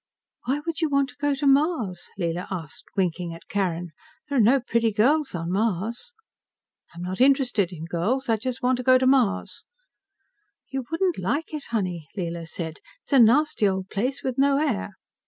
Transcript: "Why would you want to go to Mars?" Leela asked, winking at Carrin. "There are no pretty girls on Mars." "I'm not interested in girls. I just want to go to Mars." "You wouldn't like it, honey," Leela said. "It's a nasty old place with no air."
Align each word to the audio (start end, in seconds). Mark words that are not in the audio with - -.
"Why 0.45 0.61
would 0.65 0.81
you 0.81 0.89
want 0.89 1.09
to 1.09 1.15
go 1.21 1.35
to 1.35 1.45
Mars?" 1.45 2.09
Leela 2.17 2.47
asked, 2.49 2.85
winking 2.97 3.35
at 3.35 3.47
Carrin. 3.47 3.91
"There 4.27 4.39
are 4.39 4.41
no 4.41 4.59
pretty 4.59 4.91
girls 4.91 5.35
on 5.35 5.51
Mars." 5.51 6.13
"I'm 6.95 7.03
not 7.03 7.21
interested 7.21 7.71
in 7.71 7.85
girls. 7.85 8.27
I 8.27 8.37
just 8.37 8.63
want 8.63 8.77
to 8.77 8.83
go 8.83 8.97
to 8.97 9.05
Mars." 9.05 9.63
"You 10.71 10.85
wouldn't 10.89 11.19
like 11.19 11.53
it, 11.53 11.65
honey," 11.69 12.07
Leela 12.17 12.47
said. 12.47 12.79
"It's 13.03 13.13
a 13.13 13.19
nasty 13.19 13.67
old 13.69 13.89
place 13.89 14.23
with 14.23 14.39
no 14.39 14.57
air." 14.57 14.95